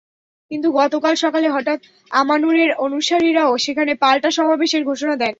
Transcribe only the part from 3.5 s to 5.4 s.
সেখানে পাল্টা সমাবেশের ঘোষণা দেন।